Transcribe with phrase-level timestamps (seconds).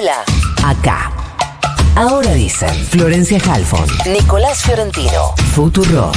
[0.00, 0.24] Hola.
[0.64, 1.12] Acá.
[1.94, 5.34] Ahora dicen Florencia Halfon, Nicolás Fiorentino.
[5.52, 6.10] Futuro.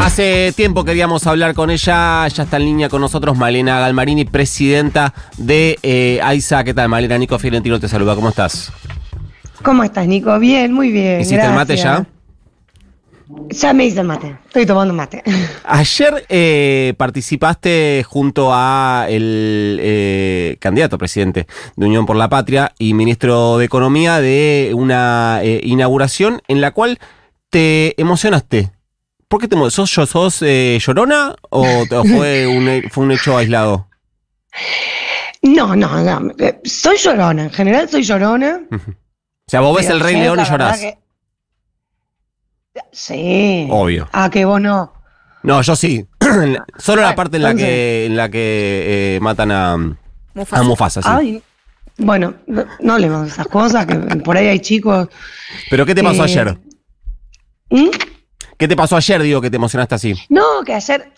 [0.00, 5.12] Hace tiempo queríamos hablar con ella, ya está en línea con nosotros Malena Galmarini, presidenta
[5.36, 6.62] de eh, AISA.
[6.62, 7.18] ¿Qué tal, Malena?
[7.18, 8.70] Nico Fiorentino te saluda, ¿cómo estás?
[9.64, 10.38] ¿Cómo estás, Nico?
[10.38, 11.22] Bien, muy bien.
[11.22, 12.06] ¿Hiciste el mate gracias.
[12.06, 12.13] ya?
[13.50, 14.36] Ya me hice el mate.
[14.46, 15.22] Estoy tomando mate.
[15.64, 22.92] Ayer eh, participaste junto a el eh, candidato presidente de Unión por la Patria y
[22.94, 26.98] ministro de Economía de una eh, inauguración en la cual
[27.50, 28.72] te emocionaste.
[29.28, 33.04] ¿Por qué te emo- ¿Sos, yo- sos eh, llorona o, o fue, un, he- fue
[33.04, 33.88] un hecho aislado?
[35.42, 36.32] No, no, no.
[36.38, 37.44] eh, Soy llorona.
[37.44, 38.60] En general soy llorona.
[38.70, 38.78] O
[39.50, 40.80] sea, vos ves el Rey León y llorás.
[40.80, 40.98] que-
[42.92, 43.66] Sí.
[43.70, 44.08] Obvio.
[44.12, 44.92] Ah, que vos no.
[45.42, 46.06] No, yo sí.
[46.78, 51.02] Solo la parte en la entonces- que, en la que eh, matan a, a Mufasa,
[51.02, 51.08] sí.
[51.10, 51.42] Ay,
[51.98, 55.08] bueno, no, no de esas cosas, que por ahí hay chicos.
[55.70, 56.58] Pero ¿qué te pasó eh, ayer?
[57.70, 57.88] ¿Mm?
[58.58, 60.14] ¿Qué te pasó ayer, digo, que te emocionaste así?
[60.28, 61.12] No, que ayer,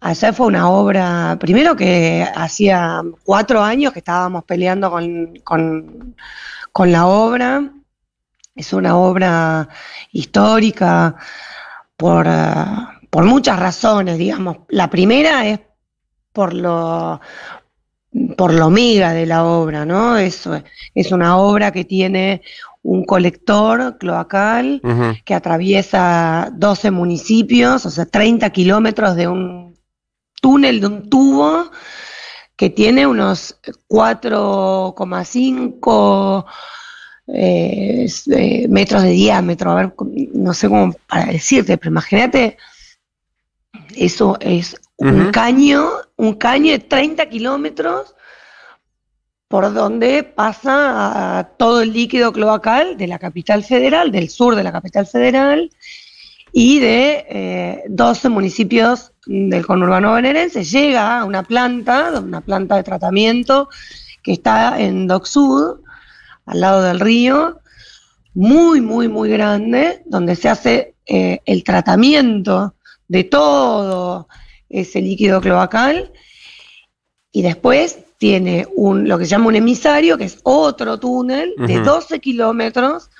[0.00, 6.16] ayer fue una obra, primero que hacía cuatro años que estábamos peleando con, con,
[6.72, 7.62] con la obra.
[8.54, 9.68] Es una obra
[10.12, 11.16] histórica
[11.96, 12.54] por, eh,
[13.10, 14.58] por muchas razones, digamos.
[14.68, 15.60] La primera es
[16.32, 17.20] por lo,
[18.36, 20.16] por lo mega de la obra, ¿no?
[20.16, 20.60] Eso
[20.94, 22.42] es una obra que tiene
[22.82, 24.80] un colector cloacal
[25.24, 29.78] que atraviesa 12 municipios, o sea, 30 kilómetros de un
[30.40, 31.70] túnel, de un tubo
[32.56, 36.44] que tiene unos 4,5
[37.28, 39.70] eh, eh, metros de diámetro.
[39.70, 39.94] A ver,
[40.34, 42.56] no sé cómo para decirte, pero imagínate,
[43.96, 48.14] eso es un caño, un caño de 30 kilómetros
[49.48, 54.72] por donde pasa todo el líquido cloacal de la capital federal, del sur de la
[54.72, 55.70] capital federal
[56.52, 60.64] y de eh, 12 municipios del conurbano bonaerense.
[60.64, 63.68] Llega a una planta, una planta de tratamiento
[64.22, 65.81] que está en Dock Sud,
[66.46, 67.60] al lado del río,
[68.34, 72.74] muy, muy, muy grande, donde se hace eh, el tratamiento
[73.08, 74.28] de todo
[74.68, 76.12] ese líquido cloacal
[77.30, 81.76] y después tiene un, lo que se llama un emisario, que es otro túnel de
[81.78, 81.84] Ujú.
[81.84, 83.10] 12 kilómetros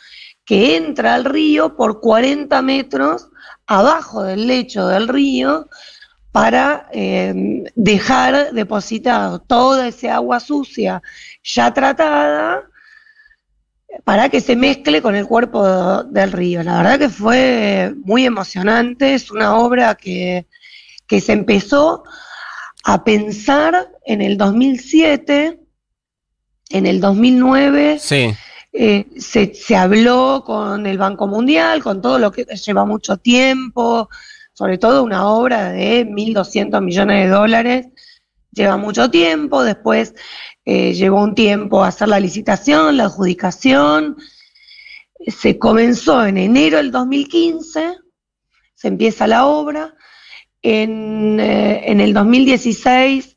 [0.44, 3.28] que entra al río por 40 metros
[3.66, 5.68] abajo del lecho del río
[6.30, 11.02] para eh, dejar depositado toda ese agua sucia
[11.42, 12.64] ya tratada
[14.04, 16.62] para que se mezcle con el cuerpo del río.
[16.62, 20.46] La verdad que fue muy emocionante, es una obra que,
[21.06, 22.02] que se empezó
[22.84, 25.60] a pensar en el 2007,
[26.70, 28.34] en el 2009 Sí.
[28.72, 34.08] eh, se, se habló con el Banco Mundial, con todo lo que lleva mucho tiempo,
[34.54, 37.86] sobre todo una obra de 1.200 millones de dólares,
[38.50, 40.14] lleva mucho tiempo, después
[40.64, 44.16] eh, llevó un tiempo hacer la licitación, la adjudicación,
[45.26, 47.98] se comenzó en enero del 2015,
[48.74, 49.94] se empieza la obra,
[50.62, 53.36] en, eh, en el 2016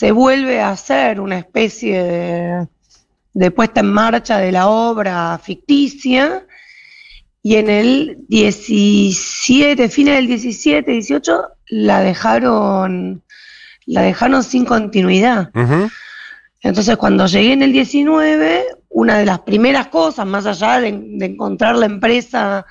[0.00, 2.68] se vuelve a hacer una especie
[3.34, 6.46] de, puesta en marcha de la obra ficticia.
[7.42, 13.22] Y en el 17, fines del 17, 18, la dejaron,
[13.86, 15.50] la dejaron sin continuidad.
[16.62, 21.26] Entonces, cuando llegué en el 19, una de las primeras cosas, más allá de, de
[21.26, 22.66] encontrar la empresa,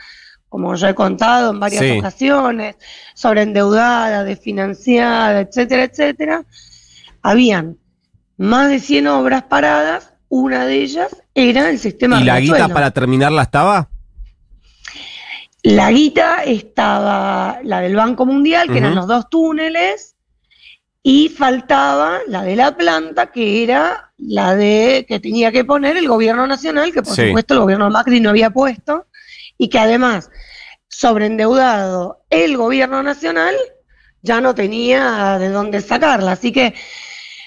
[0.47, 1.97] como ya he contado en varias Sí.
[1.97, 2.75] ocasiones,
[3.13, 6.43] sobreendeudada, desfinanciada, etcétera, etcétera,
[7.21, 7.77] habían
[8.37, 12.91] más de 100 obras paradas, una de ellas era el sistema ¿Y la guita para
[12.91, 13.89] terminarla estaba?
[15.63, 20.15] La guita estaba la del Banco Mundial, que eran los dos túneles,
[21.11, 26.07] y faltaba la de la planta, que era la de que tenía que poner el
[26.07, 27.25] gobierno nacional, que por Sí.
[27.29, 29.07] supuesto el gobierno Macri no había puesto,
[29.57, 30.29] y que además,
[30.87, 33.55] sobreendeudado el gobierno nacional,
[34.21, 36.33] ya no tenía de dónde sacarla.
[36.33, 36.75] Así que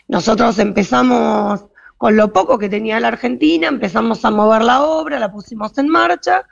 [0.09, 1.67] nosotros empezamos
[1.97, 5.87] con lo poco que tenía la Argentina, empezamos a mover la obra, la pusimos en
[5.87, 6.47] marcha,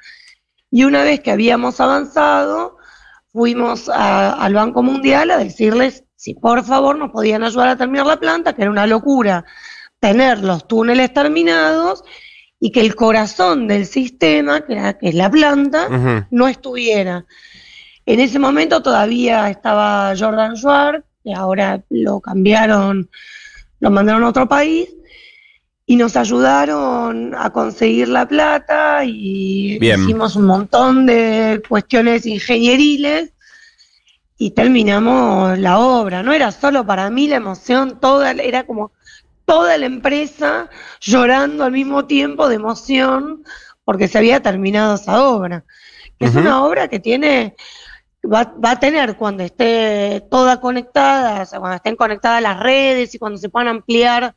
[0.71, 2.79] y una vez que habíamos avanzado,
[3.33, 8.07] fuimos a- al Banco Mundial a decirles si por favor nos podían ayudar a terminar
[8.07, 9.45] la planta, que era una locura
[10.01, 12.05] tener los túneles terminados
[12.59, 17.25] y que el corazón del sistema, que, era, que es la planta, no estuviera.
[18.07, 23.11] En ese momento todavía estaba Jordan Schwartz, que ahora lo cambiaron
[23.79, 24.91] lo mandaron a otro país
[25.91, 30.01] y nos ayudaron a conseguir la plata y Bien.
[30.01, 33.33] hicimos un montón de cuestiones ingenieriles
[34.39, 36.23] y terminamos la obra.
[36.23, 38.93] No era solo para mí la emoción, toda, era como
[39.45, 40.71] toda la empresa
[41.01, 43.43] llorando al mismo tiempo de emoción
[43.85, 45.65] porque se había terminado esa obra.
[46.21, 47.57] Es una obra que tiene,
[48.25, 53.13] va, va a tener cuando esté toda conectada, o sea, cuando estén conectadas las redes
[53.13, 54.37] y cuando se puedan ampliar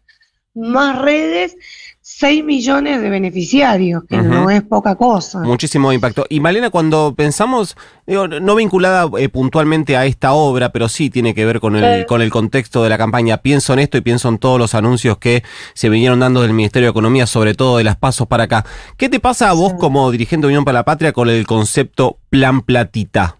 [0.55, 1.57] más redes,
[2.01, 5.39] 6 millones de beneficiarios, que no es poca cosa.
[5.39, 6.25] Muchísimo impacto.
[6.29, 11.33] Y Malena, cuando pensamos, digo, no vinculada eh, puntualmente a esta obra, pero sí tiene
[11.33, 14.29] que ver con el, con el contexto de la campaña, pienso en esto y pienso
[14.29, 17.85] en todos los anuncios que se vinieron dando del Ministerio de Economía, sobre todo de
[17.85, 18.65] las pasos para acá.
[18.97, 19.77] ¿Qué te pasa a vos Sí.
[19.79, 23.37] como dirigente de Unión para la Patria con el concepto plan platita?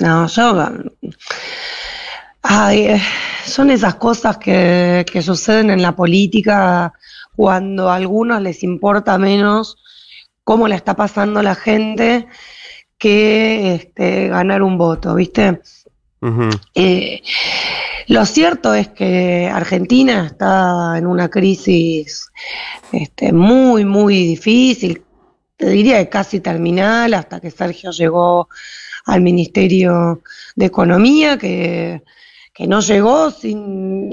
[0.00, 0.68] No, yo.
[2.46, 3.02] Ay, eh,
[3.46, 6.92] son esas cosas que, que suceden en la política
[7.34, 9.78] cuando a algunos les importa menos
[10.44, 12.28] cómo la está pasando la gente
[12.98, 15.62] que este, ganar un voto, ¿viste?
[16.74, 17.22] Eh,
[18.08, 22.30] lo cierto es que Argentina está en una crisis
[22.92, 25.02] este, muy, muy difícil,
[25.56, 28.48] te diría que casi terminal, hasta que Sergio llegó
[29.06, 30.22] al Ministerio
[30.56, 32.02] de Economía, que,
[32.54, 34.10] que no llegó sin,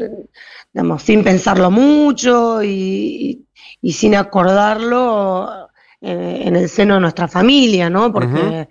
[0.74, 3.46] digamos, sin pensarlo mucho y,
[3.82, 5.70] y sin acordarlo
[6.02, 8.12] eh, en el seno de nuestra familia, ¿no?
[8.12, 8.68] Porque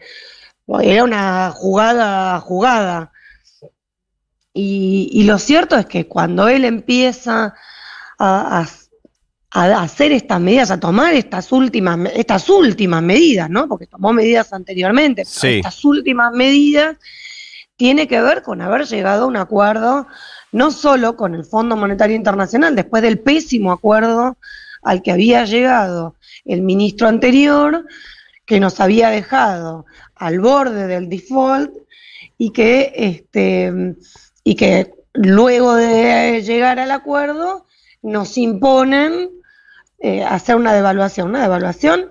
[0.83, 3.13] era una jugada jugada.
[4.53, 7.55] Y, y lo cierto es que cuando él empieza
[8.19, 8.69] a, a-
[9.53, 13.67] a hacer estas medidas, a tomar estas últimas, estas últimas medidas, ¿no?
[13.69, 15.57] Porque tomó medidas anteriormente, pero Sí.
[15.57, 16.97] estas últimas medidas
[17.81, 20.06] tiene que ver con haber llegado a un acuerdo
[20.53, 24.37] no solo con el Fondo Monetario Internacional, después del pésimo acuerdo
[24.82, 27.87] al que había llegado el ministro anterior,
[28.44, 31.73] que nos había dejado al borde del default
[32.37, 33.73] y que, este,
[34.44, 37.65] y que luego de llegar al acuerdo
[38.03, 39.31] nos imponen
[40.00, 42.11] eh, hacer una devaluación, una devaluación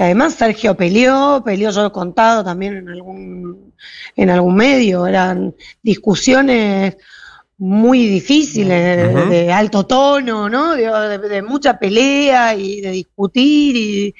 [0.00, 3.74] que además Sergio peleó, peleó, yo lo he contado también en algún,
[4.16, 6.96] en algún medio, eran discusiones
[7.58, 10.74] muy difíciles, de, de alto tono, ¿no?
[10.74, 14.14] De, de- de mucha pelea y de discutir y,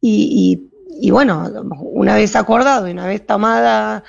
[0.00, 0.58] y,
[1.00, 4.02] y- y bueno, una vez acordado y una vez tomada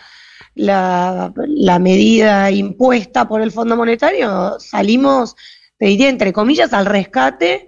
[0.56, 5.36] la, la medida impuesta por el Fondo Monetario, salimos,
[5.78, 7.68] te diría, entre comillas, al rescate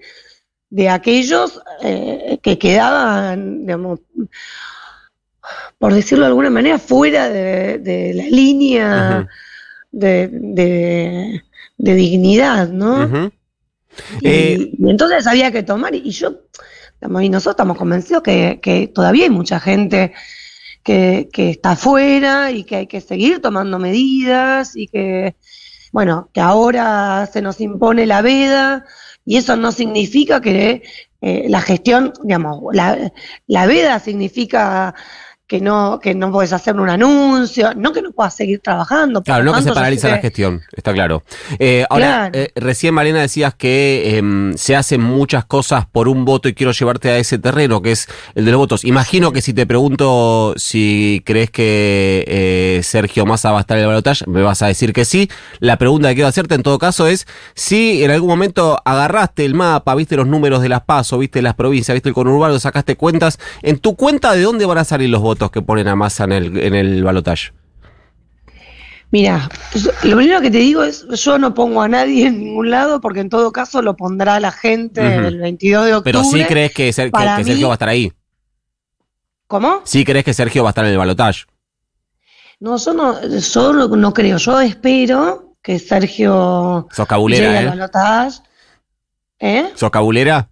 [0.69, 3.99] de aquellos eh, que quedaban, digamos,
[5.77, 9.27] por decirlo de alguna manera, fuera de, de la línea
[9.91, 11.41] de, de-
[11.77, 13.03] de dignidad, ¿no?
[14.21, 16.41] Y, Eh, y entonces había que tomar, y yo,
[17.01, 20.13] y nosotros estamos convencidos que, que todavía hay mucha gente
[20.83, 25.35] que, que está afuera y que hay que seguir tomando medidas y que,
[25.91, 28.85] bueno, que ahora se nos impone la veda
[29.25, 30.83] y eso no significa que
[31.21, 33.11] eh, la gestión, digamos, la,
[33.47, 34.93] la veda significa
[35.47, 39.21] que no, que no puedes hacer un anuncio, no que no puedas seguir trabajando.
[39.21, 41.21] Claro, no que se paraliza la gestión, está claro.
[41.59, 42.31] Eh, ahora, Claro.
[42.33, 46.71] eh, recién Malena decías que em, se hacen muchas cosas por un voto y quiero
[46.71, 48.83] llevarte a ese terreno, que es el de los votos.
[48.85, 53.83] Imagino que si te pregunto si crees que eh, Sergio Massa va a estar en
[53.83, 55.29] el balotaje, me vas a decir que sí.
[55.59, 59.53] La pregunta que quiero hacerte en todo caso es si en algún momento agarraste el
[59.53, 63.37] mapa, viste los números de las PASO, viste las provincias, viste el conurbano, sacaste cuentas.
[63.61, 66.31] En tu cuenta, ¿de dónde van a salir los votos que ponen a Massa en
[66.31, 67.51] el, en el balotaje?
[69.11, 69.47] Mira,
[70.03, 73.19] lo primero que te digo es, yo no pongo a nadie en ningún lado porque
[73.21, 75.27] en todo caso lo pondrá la gente Ujú.
[75.27, 76.11] el 22 de octubre.
[76.11, 78.11] Pero sí crees que, Ser- que- para que mí- Sergio va a estar ahí.
[79.47, 79.81] ¿Cómo?
[79.85, 81.43] Sí crees que Sergio va a estar en el balotaje.
[82.59, 84.37] No, yo no, yo no, no creo.
[84.37, 88.31] Yo espero que Sergio Sos llegue cabulera, al ¿eh?
[89.39, 89.71] ¿Eh?
[89.75, 90.49] ¿Sos cabulera?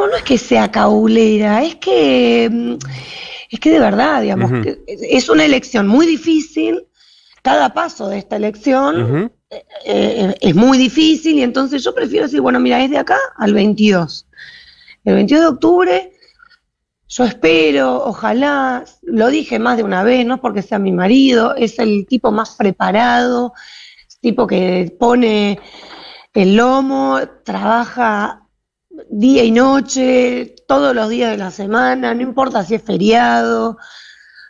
[0.00, 2.74] No, no es que sea caulera, es que mm,
[3.50, 6.86] es que de verdad, digamos, que es una elección muy difícil.
[7.42, 9.30] Cada paso de esta elección Ujú.
[9.84, 13.52] eh, es muy difícil y entonces yo prefiero decir, bueno, mira, es de acá al
[13.52, 14.26] 22.
[15.04, 16.12] El 22 de octubre,
[17.08, 21.54] yo espero, ojalá, lo dije más de una vez, no es porque sea mi marido,
[21.56, 23.52] es el tipo más preparado,
[24.20, 25.60] tipo que pone
[26.32, 28.39] el lomo, trabaja
[29.08, 33.78] día y noche, todos los días de la semana, no importa si es feriado,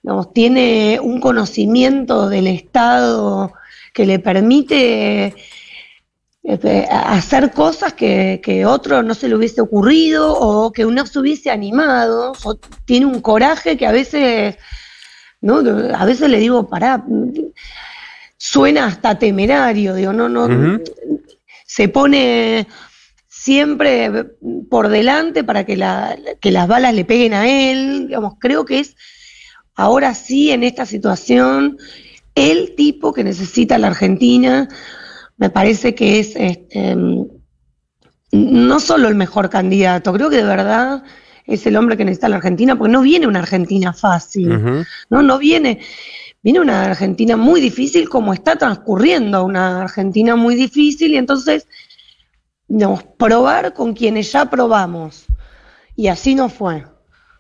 [0.02, 3.52] digamos, tiene un conocimiento del Estado
[3.92, 5.34] que le permite
[6.42, 11.18] este, hacer cosas que, que otro no se le hubiese ocurrido o que uno se
[11.18, 12.54] hubiese animado, o
[12.84, 14.56] tiene un coraje que a veces,
[15.40, 15.58] ¿no?
[15.94, 17.04] A veces le digo, pará,
[18.38, 20.80] suena hasta temerario, digo, no, no,
[21.66, 22.66] se pone
[23.40, 24.26] siempre
[24.68, 28.80] por delante para que, la, que las balas le peguen a él, digamos, creo que
[28.80, 28.96] es
[29.74, 31.78] ahora sí en esta situación
[32.34, 34.68] el tipo que necesita la Argentina
[35.38, 36.94] me parece que es este,
[38.30, 41.02] no solo el mejor candidato, creo que de verdad
[41.46, 45.22] es el hombre que necesita la Argentina, porque no viene una Argentina fácil, ¿no?
[45.22, 45.80] No viene,
[46.42, 51.66] viene una Argentina muy difícil como está transcurriendo una Argentina muy difícil y entonces,
[52.70, 55.26] digamos, probar con quienes ya probamos.
[55.96, 56.86] Y así no fue.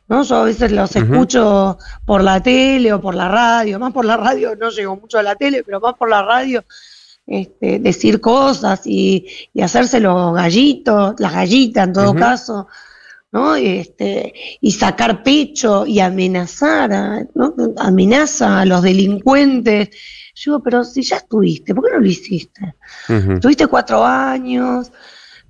[0.08, 0.24] ¿no?
[0.24, 4.16] Yo a veces los escucho por la tele o por la radio, más por la
[4.16, 6.64] radio, no llego mucho a la tele, pero más por la radio,
[7.28, 12.66] este, decir cosas y, y hacerse los gallitos, las gallitas en todo caso,
[13.30, 13.54] ¿no?
[13.54, 17.54] Este, y sacar pecho y amenazar, ¿no?
[17.78, 19.90] Amenaza a los delincuentes.
[20.34, 22.74] Yo digo, pero si ya estuviste, ¿por qué no lo hiciste?
[23.40, 24.90] Tuviste cuatro años,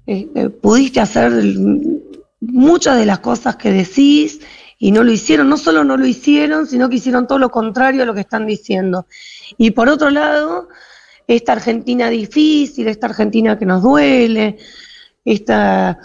[0.07, 1.33] este, pudiste hacer
[2.40, 4.40] muchas de las cosas que decís
[4.78, 5.49] y no lo hicieron.
[5.49, 8.47] No solo no lo hicieron, sino que hicieron todo lo contrario a lo que están
[8.47, 9.07] diciendo.
[9.59, 10.69] Y por otro lado,
[11.26, 14.59] esta Argentina difícil, esta Argentina que nos duele,
[15.25, 15.99] esta,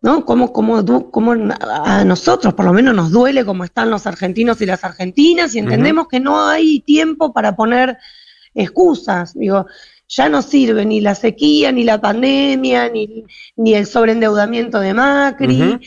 [0.00, 0.24] ¿no?
[0.24, 4.66] Como, como, como a nosotros por lo menos nos duele como están los argentinos y
[4.66, 7.98] las argentinas y entendemos que no hay tiempo para poner
[8.54, 9.34] excusas.
[9.34, 9.66] Digo,
[10.08, 13.24] ya no sirve ni la sequía, ni la pandemia, ni,
[13.56, 15.80] ni el sobreendeudamiento de Macri.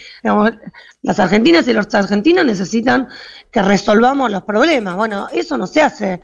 [1.01, 3.07] las argentinas y los argentinos necesitan
[3.51, 4.95] que resolvamos los problemas.
[4.95, 6.21] Bueno, eso no se hace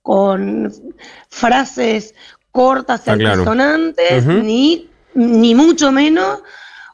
[0.00, 0.72] con
[1.28, 2.14] frases
[2.50, 6.42] cortas y altisonantes, ni, ni mucho menos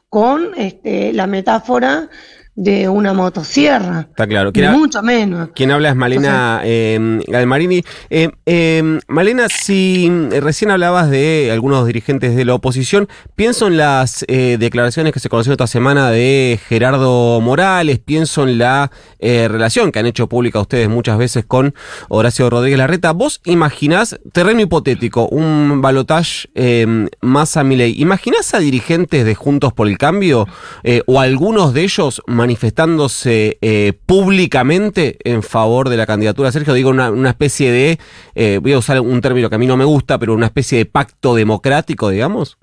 [0.09, 2.09] con este, la metáfora
[2.55, 4.07] de una motosierra.
[4.09, 4.51] Está claro.
[4.71, 5.49] mucho menos.
[5.55, 7.83] Quien habla es Malena eh, Galmarini.
[8.09, 14.25] Eh, eh, Malena, si recién hablabas de algunos dirigentes de la oposición, pienso en las
[14.27, 18.91] eh, declaraciones que se conocieron esta semana de Gerardo Morales, pienso en la
[19.21, 21.75] relación que han hecho pública ustedes muchas veces con
[22.09, 23.11] Horacio Rodríguez Larreta.
[23.11, 26.49] ¿Vos imaginás, terreno hipotético, un balotage
[27.21, 30.47] más a mi ley, imaginás a dirigentes de Juntos por el Cambio
[31.05, 36.51] o algunos de ellos manifestándose eh, públicamente en favor de la candidatura.
[36.51, 37.99] Sergio, digo una, una especie de,
[38.33, 40.79] eh, voy a usar un término que a mí no me gusta, pero una especie
[40.79, 42.57] de pacto democrático, digamos.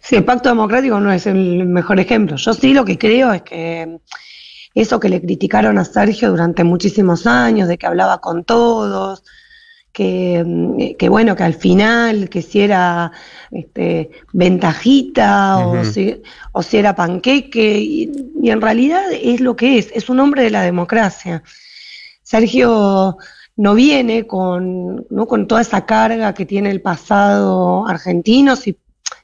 [0.00, 2.36] Sí, el pacto democrático no es el mejor ejemplo.
[2.36, 4.00] Yo sí lo que creo es que
[4.74, 9.22] eso que le criticaron a Sergio durante muchísimos años, de que hablaba con todos,
[9.92, 13.12] que, que, bueno, que al final, que si era
[13.50, 18.10] este, ventajita o, si, o si era panqueque, y,
[18.48, 21.42] en realidad es lo que es, es un hombre de la democracia.
[22.22, 23.16] Sergio
[23.56, 25.26] no viene con, ¿no?
[25.26, 28.76] con toda esa carga que tiene el pasado argentino, si,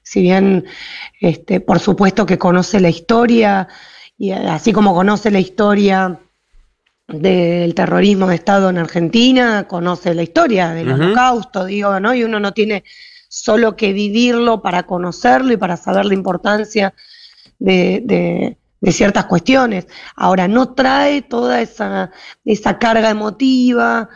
[0.02, 0.64] si bien
[1.20, 3.68] este, por supuesto que conoce la historia,
[4.18, 6.20] y así como conoce la historia
[7.08, 12.14] del terrorismo de Estado en Argentina, conoce la historia del holocausto, digo, ¿no?
[12.14, 12.84] Y uno no tiene
[13.28, 16.94] solo que vivirlo para conocerlo y para saber la importancia
[17.58, 18.56] de,
[18.90, 19.86] ciertas cuestiones.
[20.16, 22.10] Ahora, no trae toda esa,
[22.44, 24.08] esa carga emotiva,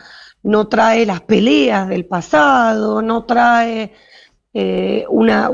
[0.43, 3.93] no trae las peleas del pasado, no trae
[4.53, 5.49] eh, una,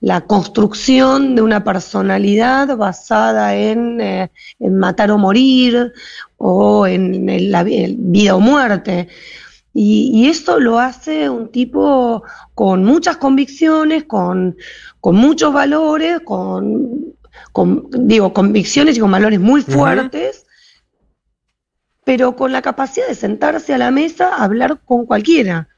[0.00, 5.92] la construcción de una personalidad basada en, eh, matar o morir
[6.38, 9.08] o en, la vida o muerte.
[9.74, 12.22] Y, eso lo hace un tipo
[12.54, 14.56] con muchas convicciones, con,
[15.02, 17.14] muchos valores, con,
[17.92, 20.46] digo, convicciones y con valores muy fuertes,
[22.04, 25.68] pero con la capacidad de sentarse a la mesa a hablar con cualquiera.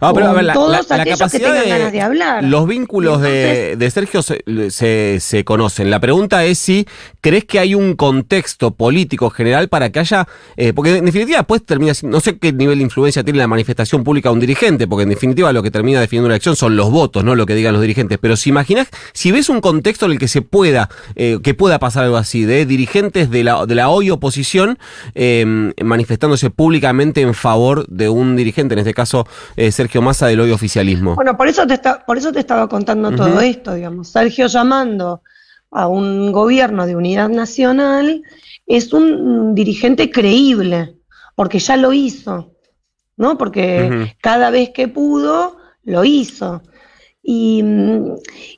[0.00, 2.44] Ah, pero a ver, la, capacidad de, hablar.
[2.44, 5.90] Los vínculos de, Sergio se, se, conocen.
[5.90, 6.86] La pregunta es si
[7.22, 10.28] crees que hay un contexto político general para que haya.
[10.56, 11.92] Eh, porque en definitiva, después termina.
[12.02, 15.08] No sé qué nivel de influencia tiene la manifestación pública de un dirigente, porque en
[15.08, 17.80] definitiva lo que termina definiendo una elección son los votos, no lo que digan los
[17.80, 18.18] dirigentes.
[18.20, 21.78] Pero si imaginas, si ves un contexto en el que se pueda, eh, que pueda
[21.78, 24.78] pasar algo así, de dirigentes de la, de la hoy oposición
[25.14, 29.26] eh, manifestándose públicamente en favor de un dirigente, en este caso,
[29.56, 31.14] Sergio Sergio Massa del hoy oficialismo.
[31.14, 34.08] Bueno, por eso te, está, por eso te estaba contando todo esto, digamos.
[34.08, 35.22] Sergio llamando
[35.70, 38.22] a un gobierno de unidad nacional
[38.66, 40.96] es un dirigente creíble,
[41.36, 42.56] porque ya lo hizo.
[43.16, 43.38] ¿no?
[43.38, 46.62] Porque cada vez que pudo, lo hizo.
[47.28, 47.60] Y,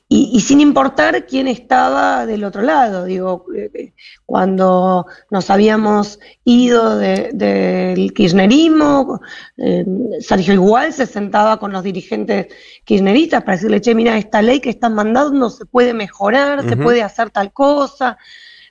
[0.07, 3.93] y- y sin importar quién estaba del otro lado, digo, eh, eh,
[4.27, 9.21] cuando nos habíamos ido de- del kirchnerismo,
[9.57, 9.85] eh,
[10.19, 12.45] Sergio igual se sentaba con los dirigentes
[12.85, 17.01] kirchneristas para decirle, che, mira, esta ley que están mandando se puede mejorar, se puede
[17.01, 18.19] hacer tal cosa.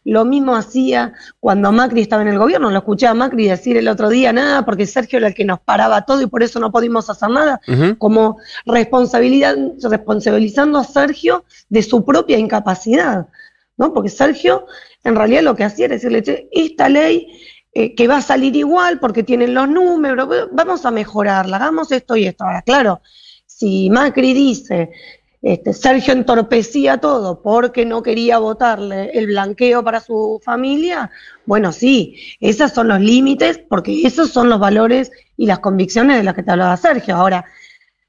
[0.08, 3.88] Lo mismo hacía cuando Macri estaba en el gobierno, lo escuché a Macri decir el
[3.88, 6.72] otro día, nada, porque Sergio era el que nos paraba todo y por eso no
[6.72, 7.60] pudimos hacer nada
[7.98, 13.28] como responsabilidad, responsabilizando a Sergio de su propia incapacidad,
[13.76, 13.92] ¿no?
[13.92, 14.66] Porque Sergio
[15.04, 17.26] en realidad lo que hacía era decirle, "Che, esta ley
[17.74, 22.16] eh, que va a salir igual porque tienen los números, vamos a mejorarla, hagamos esto
[22.16, 22.44] y esto.
[22.44, 23.02] Ahora, claro,
[23.44, 24.90] si Macri dice,
[25.40, 31.10] este, Sergio entorpecía todo porque no quería votarle el blanqueo para su familia,
[31.46, 36.24] bueno, sí, esos son los límites porque esos son los valores y las convicciones de
[36.24, 37.16] las que te hablaba Sergio.
[37.16, 37.44] Ahora,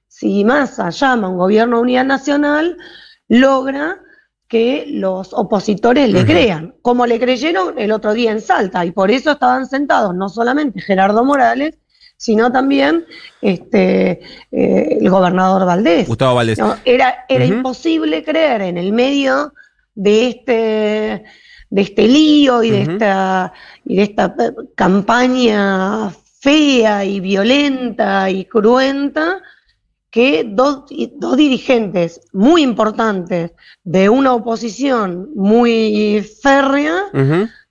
[0.07, 2.77] si Massa llama a un gobierno de unidad nacional,
[3.27, 4.01] logra
[4.49, 9.11] que los opositores le crean, como le creyeron el otro día en Salta, y por
[9.11, 11.77] eso estaban sentados no solamente Gerardo Morales,
[12.19, 13.05] sino también
[13.41, 14.19] este,
[14.51, 16.05] eh, el gobernador Valdés.
[16.05, 16.59] Gustavo Valdés.
[16.59, 19.53] No, era era imposible creer en el medio
[19.95, 21.23] de este
[21.69, 23.53] de este lío y de esta
[23.85, 26.11] y de esta eh, campaña
[26.41, 29.41] fea y violenta y cruenta
[30.11, 30.85] que dos,
[31.15, 33.51] dos dirigentes muy importantes
[33.85, 37.05] de una oposición muy férrea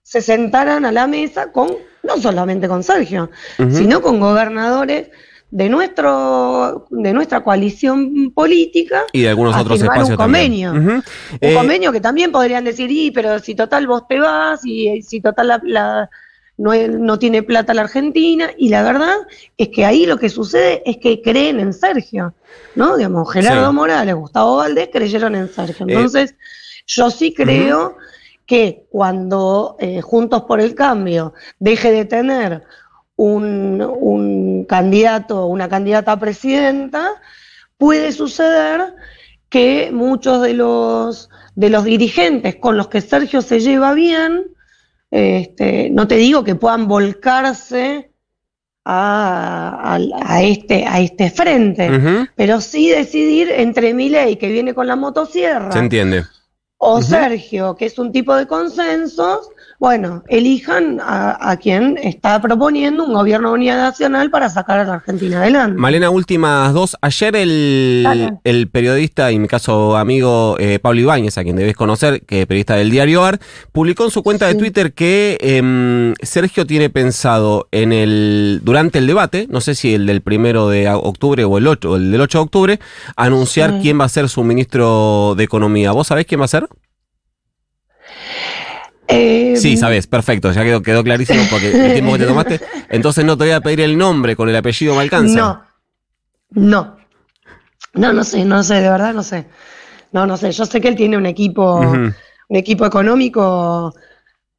[0.03, 1.69] se sentaran a la mesa con
[2.09, 3.31] no solamente con Sergio,
[3.71, 5.11] sino con gobernadores
[5.51, 10.73] de nuestro de nuestra coalición política Y de algunos a otros espacios un convenio.
[10.73, 10.97] también.
[10.97, 11.03] Un
[11.41, 15.21] Eh, convenio que también podrían decir, y pero si total vos te vas, y si
[15.21, 16.11] total la, la-
[16.59, 19.15] no, no tiene plata la Argentina, y la verdad
[19.57, 22.35] es que ahí lo que sucede es que creen en Sergio,
[22.75, 22.97] ¿no?
[22.97, 23.75] Digamos, Gerardo Sí.
[23.77, 25.87] Morales, Gustavo Valdés creyeron en Sergio.
[25.87, 26.35] Eh, Entonces,
[26.87, 27.97] yo sí creo
[28.49, 32.63] que cuando eh, Juntos por el Cambio deje de tener
[33.15, 37.11] un, un candidato, una candidata a presidenta,
[37.77, 38.95] puede suceder
[39.51, 44.45] que muchos de los, de los dirigentes con los que Sergio se lleva bien,
[45.11, 48.11] este, no te digo que puedan volcarse
[48.85, 51.89] a, a- a este, a este frente,
[52.35, 56.25] pero sí decidir entre Milei, que viene con la motosierra, Se entiende.
[56.79, 57.03] O.
[57.03, 63.13] Sergio, que es un tipo de consensos, bueno, elijan a, a quien está proponiendo un
[63.13, 65.79] gobierno de unidad nacional para sacar a la Argentina adelante.
[65.79, 66.97] Malena, últimas dos.
[67.01, 72.23] Ayer el, periodista, y en mi caso amigo eh, Pablo Ibáñez, a quien debes conocer,
[72.23, 73.39] que es periodista del diario AR,
[73.71, 74.57] publicó en su cuenta de.
[74.57, 80.07] Twitter que em, Sergio tiene pensado en el durante el debate, no sé si el
[80.07, 82.81] del primero de octubre o el 8, o el del 8 de octubre,
[83.15, 83.79] anunciar Sí.
[83.83, 85.93] quién va a ser su ministro de Economía.
[85.93, 86.68] ¿Vos sabés quién va a ser?
[89.09, 92.61] Eh, Sí, sabes, perfecto, ya quedó, quedó clarísimo porque el tiempo que te tomaste.
[92.91, 95.35] Entonces no te voy a pedir el nombre, con el apellido me alcanza.
[95.39, 95.65] No,
[96.51, 96.97] no,
[97.95, 99.47] no, no sé, no sé, de verdad no sé.
[100.13, 102.15] No, no sé, yo sé que él tiene un equipo, un
[102.51, 103.95] equipo económico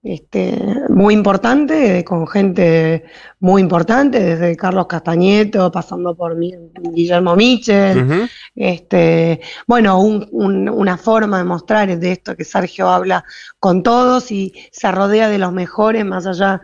[0.02, 0.58] este,
[0.90, 3.04] muy importante, con gente
[3.40, 11.38] muy importante, desde Carlos Castañeto, pasando por Guillermo Michel, este, bueno, un- un- una forma
[11.40, 13.26] de mostrar es de esto que Sergio habla
[13.60, 16.62] con todos y se rodea de los mejores más allá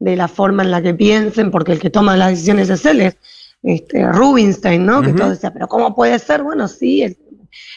[0.00, 3.00] de la forma en la que piensen, porque el que toma las decisiones es él,
[3.02, 3.16] es
[3.62, 5.00] este, Rubinstein, ¿no?
[5.02, 6.42] Que todos decían, pero ¿cómo puede ser?
[6.42, 7.16] Bueno, sí, el,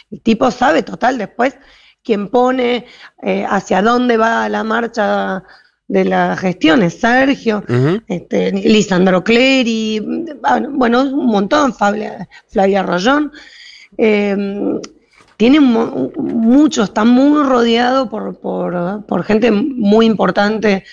[0.10, 1.56] el tipo sabe, total, después
[2.06, 2.86] quien pone
[3.24, 5.44] eh, hacia dónde va la marcha
[5.88, 7.63] de la gestión es Sergio
[8.08, 10.02] este, Lisandro Cleri,
[10.72, 13.32] bueno, un montón, Flavia, Flavia Rollón.
[13.98, 14.80] Eh,
[15.38, 20.86] tiene mucho, está muy rodeado por, por, por gente muy importante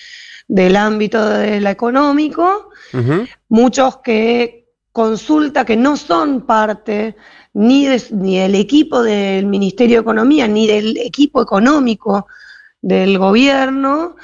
[0.47, 3.25] del ámbito del económico, Ujú.
[3.47, 7.15] muchos que consulta que no son parte
[7.53, 12.27] ni, de- ni del equipo del Ministerio de Economía, ni del equipo económico
[12.81, 14.15] del gobierno,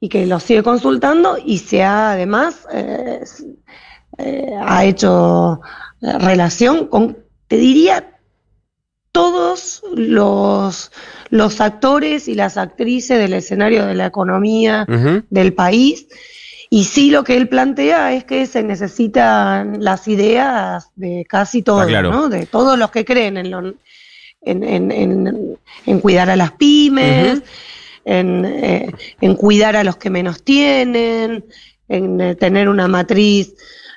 [0.00, 3.20] y que lo sigue consultando y se ha además eh,
[4.18, 5.60] eh, ha hecho
[6.00, 8.08] eh, relación con, te diría,
[9.12, 10.90] todos los,
[11.28, 14.86] los actores y las actrices del escenario de la economía
[15.28, 16.06] del país.
[16.74, 21.84] Y sí lo que él plantea es que se necesitan las ideas de casi todos,
[21.86, 22.10] claro.
[22.10, 22.28] ¿no?
[22.30, 23.74] De todos los que creen en, lo-
[24.40, 27.42] en, en- en- en cuidar a las pymes,
[28.06, 31.44] eh, en cuidar a los que menos tienen,
[31.88, 33.54] en eh, tener una matriz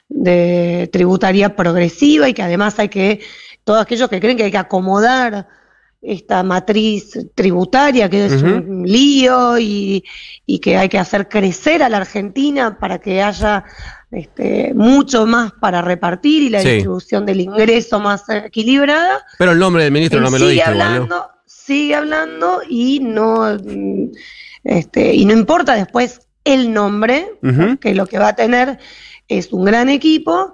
[0.10, 3.22] de tributaria progresiva y que además hay que,
[3.64, 5.48] todos aquellos que creen que hay que acomodar
[6.08, 10.04] esta matriz tributaria, que es un lío y,
[10.46, 13.64] y que hay que hacer crecer a la Argentina para que haya
[14.12, 16.70] este, mucho más para repartir y la Sí.
[16.70, 19.26] distribución del ingreso más equilibrada.
[19.38, 20.84] Pero el nombre del ministro no me lo sigue igual, ¿no?
[20.84, 24.12] hablando, sigue hablando y no, mm,
[24.64, 27.28] este, y no importa después el nombre,
[27.82, 28.78] que lo que va a tener
[29.28, 30.54] es un gran equipo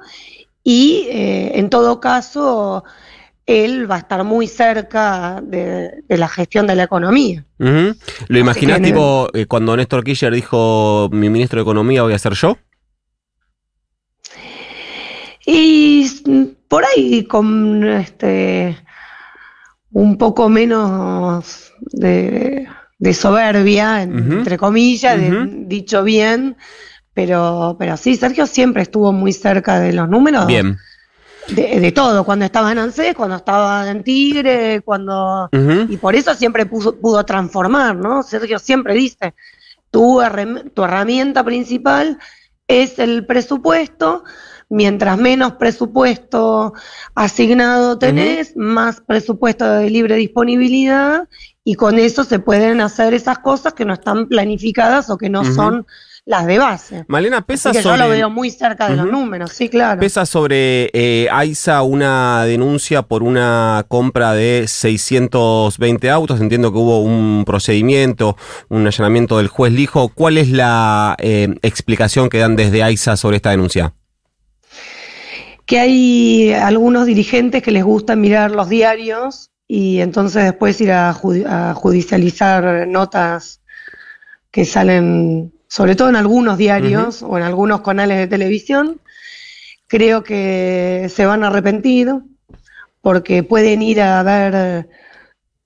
[0.63, 2.85] y eh, en todo caso
[3.51, 7.45] él va a estar muy cerca de, de la gestión de la economía.
[7.57, 12.19] ¿Lo imaginás que- tipo eh, cuando Néstor Kirchner dijo mi ministro de Economía voy a
[12.19, 12.57] ser yo?
[15.45, 16.07] Y
[16.67, 18.77] por ahí con este
[19.91, 26.55] un poco menos de, de soberbia, entre comillas, de- dicho bien,
[27.13, 30.47] pero, pero sí, Sergio siempre estuvo muy cerca de los números.
[30.47, 30.77] Bien.
[31.55, 35.49] De, de todo, cuando estaba en ANSES, cuando estaba en Tigre, cuando...
[35.89, 38.23] Y por eso siempre puso- pudo transformar, ¿no?
[38.23, 39.33] Sergio siempre dice,
[39.89, 40.21] tu,
[40.73, 42.17] tu herramienta principal
[42.67, 44.23] es el presupuesto,
[44.69, 46.73] mientras menos presupuesto
[47.15, 51.27] asignado tenés, más presupuesto de libre disponibilidad,
[51.65, 55.43] y con eso se pueden hacer esas cosas que no están planificadas o que no
[55.53, 55.85] son
[56.25, 57.05] las de base.
[57.07, 57.97] Malena, pesa que sobre...
[57.97, 59.99] yo lo veo muy cerca de los números, sí, claro.
[59.99, 66.39] Pesa sobre eh, AISA una denuncia por una compra de 620 autos.
[66.39, 68.37] Entiendo que hubo un procedimiento,
[68.69, 70.09] un allanamiento del juez Lijo.
[70.09, 73.93] ¿Cuál es la eh, explicación que dan desde AISA sobre esta denuncia?
[75.63, 81.13] que hay algunos dirigentes que les gusta mirar los diarios y entonces después ir a
[81.13, 83.61] judicializar notas
[84.51, 88.99] que salen, sobre todo en algunos diarios o en algunos canales de televisión.
[89.87, 92.11] Creo que se van a arrepentir
[92.99, 94.89] porque pueden ir a ver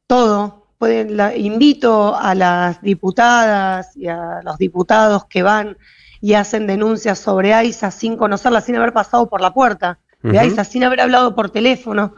[0.06, 0.68] todo.
[0.78, 5.76] Pueden, la- invito a las diputadas y a los diputados que van
[6.22, 10.38] y hacen denuncias sobre AISA sin conocerla, sin haber pasado por la puerta de.
[10.38, 12.14] AISA, sin haber hablado por teléfono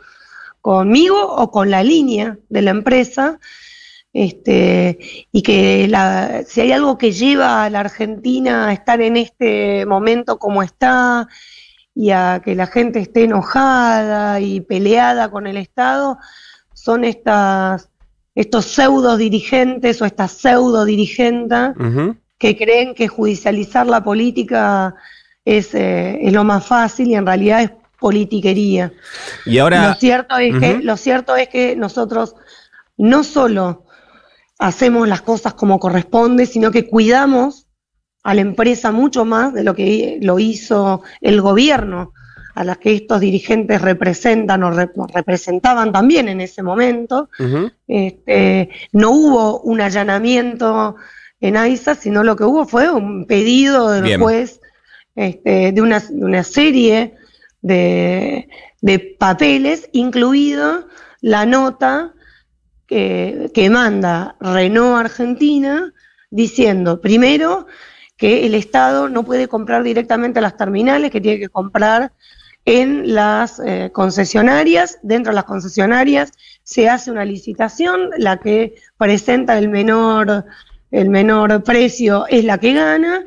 [0.60, 3.40] conmigo o con la línea de la empresa.
[4.14, 4.98] Este,
[5.32, 9.86] y que la, si hay algo que lleva a la Argentina a estar en este
[9.86, 11.28] momento como está
[11.94, 16.18] y a que la gente esté enojada y peleada con el Estado,
[16.74, 17.90] son estas,
[18.36, 21.74] estos pseudo dirigentes o estas pseudo dirigentes
[22.38, 24.96] que creen que judicializar la política
[25.44, 28.94] es, eh, es lo más fácil y en realidad es politiquería.
[29.46, 29.90] Y ahora...
[29.90, 32.36] lo, cierto es que, lo cierto es que nosotros
[32.96, 33.87] no solo
[34.60, 37.68] hacemos las cosas como corresponde, sino que cuidamos
[38.24, 42.14] a la empresa mucho más de lo que lo hizo el gobierno,
[42.56, 47.30] a las que estos dirigentes representan o rep- representaban también en ese momento.
[47.88, 50.96] Este, no hubo un allanamiento
[51.40, 54.20] en AISA, sino lo que hubo fue un pedido del Bien.
[54.20, 54.60] juez
[55.16, 57.14] este, de, una, de una serie
[57.62, 58.50] de,
[58.82, 60.88] de papeles, incluido
[61.22, 62.14] la nota
[62.88, 65.94] que, manda Renault Argentina
[66.30, 67.68] diciendo, primero,
[68.16, 72.14] que el Estado no puede comprar directamente las terminales, que tiene que comprar
[72.66, 75.00] en las eh, concesionarias.
[75.04, 76.32] Dentro de las concesionarias
[76.64, 80.46] se hace una licitación, la que presenta el menor,
[80.90, 83.24] el menor precio es la que gana,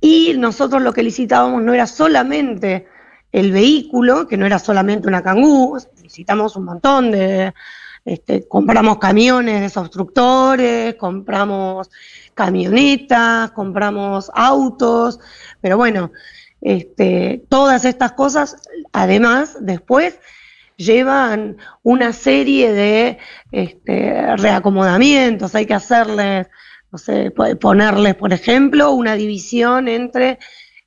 [0.00, 2.86] y nosotros lo que licitábamos no era solamente
[3.32, 7.52] el vehículo, que no era solamente una cangú, licitamos un montón de,
[8.04, 11.90] este, compramos camiones desobstructores, compramos
[12.34, 15.20] camionetas, compramos autos,
[15.60, 16.10] pero bueno,
[16.60, 18.56] este, todas estas cosas,
[18.92, 20.18] además, después
[20.76, 23.18] llevan una serie de
[23.52, 26.48] este, reacomodamientos, hay que hacerles,
[26.90, 30.38] no sé, po- ponerles, por ejemplo, una división entre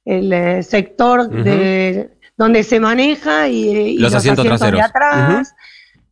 [0.06, 4.82] el eh, sector de donde se maneja y, y Los asientos de traseros.
[4.82, 5.56] atrás,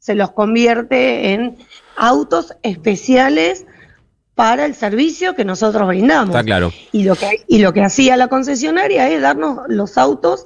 [0.06, 1.58] se los convierte en
[1.98, 3.66] autos especiales
[4.36, 6.30] para el servicio que nosotros brindamos.
[6.30, 6.72] Está claro.
[6.92, 10.46] Y lo que, y lo que hacía la concesionaria es darnos los autos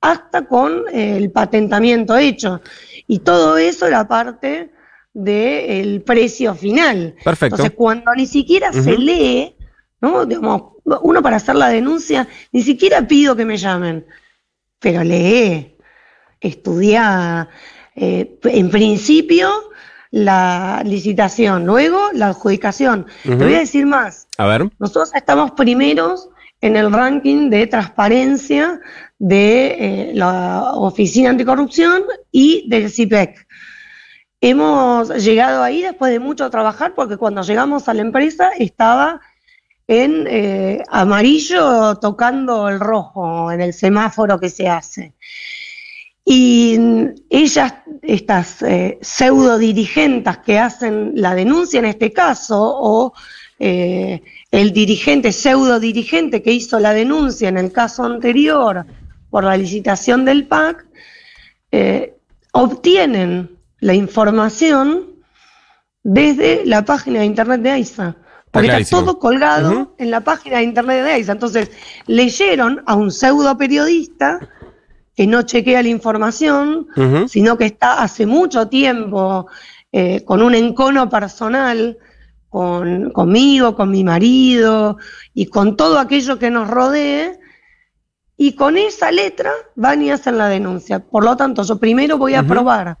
[0.00, 2.60] hasta con eh, el patentamiento hecho.
[3.08, 4.70] Y todo eso era parte
[5.12, 7.16] del precio final.
[7.24, 7.56] Perfecto.
[7.56, 9.56] Entonces, cuando ni siquiera se lee,
[10.00, 10.24] ¿no?
[10.24, 14.06] Digamos, uno para hacer la denuncia, ni siquiera pido que me llamen,
[14.78, 15.76] pero lee,
[16.38, 17.48] estudia,
[18.02, 19.50] eh, en principio
[20.10, 23.06] la licitación, luego la adjudicación.
[23.22, 24.26] Te voy a decir más.
[24.38, 24.70] A ver.
[24.78, 26.30] Nosotros estamos primeros
[26.62, 28.80] en el ranking de transparencia
[29.18, 33.46] de eh, la Oficina Anticorrupción y del CIPEC.
[34.40, 39.20] Hemos llegado ahí después de mucho trabajar porque cuando llegamos a la empresa estaba
[39.86, 45.14] en eh, amarillo tocando el rojo en el semáforo que se hace.
[46.32, 46.78] Y
[47.28, 53.14] ellas, estas eh, pseudo dirigentes que hacen la denuncia en este caso, o
[53.58, 58.86] eh, el dirigente, pseudo dirigente que hizo la denuncia en el caso anterior
[59.28, 60.86] por la licitación del PAC,
[61.72, 62.14] eh,
[62.52, 65.06] obtienen la información
[66.04, 68.16] desde la página de internet de AISA.
[68.52, 71.32] Porque está, todo colgado en la página de internet de AISA.
[71.32, 71.72] Entonces,
[72.06, 74.38] leyeron a un pseudo periodista
[75.14, 76.86] que no chequea la información,
[77.28, 79.48] sino que está hace mucho tiempo
[79.92, 81.98] eh, con un encono personal
[82.48, 84.98] con, conmigo, con mi marido
[85.34, 87.40] y con todo aquello que nos rodee,
[88.40, 91.00] y con esa letra van y hacen la denuncia.
[91.00, 92.96] Por lo tanto, yo primero voy a probar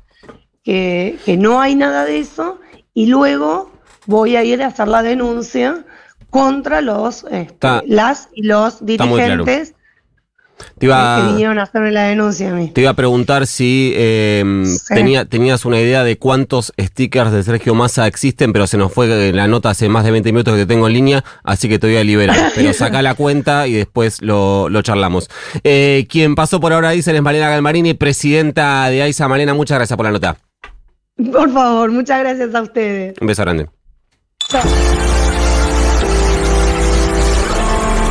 [0.62, 2.60] que, no hay nada de eso
[2.92, 3.72] y luego
[4.04, 5.86] voy a ir a hacer la denuncia
[6.28, 9.74] contra los este, las y los dirigentes
[10.78, 12.68] te iba, que vinieron a hacerme la denuncia a mí.
[12.68, 17.74] Te iba a preguntar si em, tenía, tenías una idea de cuántos stickers de Sergio
[17.74, 20.66] Massa existen, pero se nos fue la nota hace más de 20 minutos que te
[20.66, 22.36] tengo en línea, así que te voy a liberar.
[22.54, 25.28] Pero saca la cuenta y después lo, charlamos.
[25.64, 29.28] Eh, quien pasó por ahora dicen es Malena Galmarini, presidenta de AISA.
[29.28, 30.36] Malena, muchas gracias por la nota.
[31.16, 33.14] Por favor, muchas gracias a ustedes.
[33.20, 33.68] Un beso grande.
[34.48, 34.99] Chao.